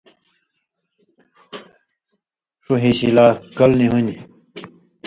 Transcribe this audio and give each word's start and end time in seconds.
ݜُو 2.63 2.73
ہیشی 2.83 3.09
لا 3.15 3.25
کَل 3.57 3.71
(لمُول) 3.79 4.03
نی 4.05 4.15
ہُون٘دیۡ، 4.21 4.21